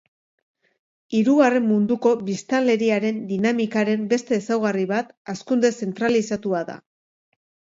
Hirugarren 1.17 1.67
munduko 1.71 2.13
biztanleriaren 2.31 3.19
dinamikaren 3.33 4.09
beste 4.15 4.41
ezaugarri 4.41 4.89
bat 4.95 5.15
hazkunde 5.35 5.75
zentralizatua 5.85 6.65
da. 6.73 6.81